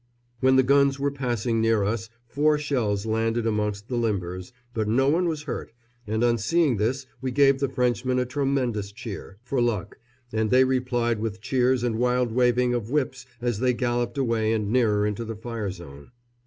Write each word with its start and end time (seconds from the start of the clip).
When 0.39 0.55
the 0.55 0.63
guns 0.63 0.99
were 0.99 1.11
passing 1.11 1.61
near 1.61 1.83
us 1.83 2.09
four 2.25 2.57
shells 2.57 3.05
landed 3.05 3.45
amongst 3.45 3.87
the 3.87 3.97
limbers, 3.97 4.51
but 4.73 4.87
no 4.87 5.07
one 5.09 5.27
was 5.27 5.43
hurt, 5.43 5.73
and 6.07 6.23
on 6.23 6.39
seeing 6.39 6.77
this 6.77 7.05
we 7.21 7.29
gave 7.29 7.59
the 7.59 7.69
Frenchmen 7.69 8.17
a 8.17 8.25
tremendous 8.25 8.91
cheer, 8.91 9.37
for 9.43 9.61
luck, 9.61 9.99
and 10.33 10.49
they 10.49 10.63
replied 10.63 11.19
with 11.19 11.39
cheers 11.39 11.83
and 11.83 11.99
wild 11.99 12.31
waving 12.31 12.73
of 12.73 12.89
whips 12.89 13.27
as 13.43 13.59
they 13.59 13.73
galloped 13.73 14.17
away 14.17 14.53
and 14.53 14.71
nearer 14.71 15.05
into 15.05 15.23
the 15.23 15.35
fire 15.35 15.69
zone. 15.69 16.09